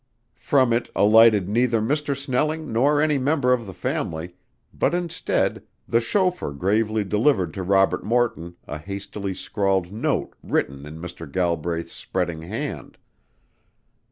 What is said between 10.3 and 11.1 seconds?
written in